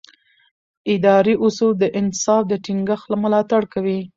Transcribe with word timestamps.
اداري 0.93 1.33
اصول 1.45 1.73
د 1.79 1.83
انصاف 1.99 2.41
د 2.47 2.53
ټینګښت 2.65 3.09
ملاتړ 3.23 3.61
کوي. 3.73 3.99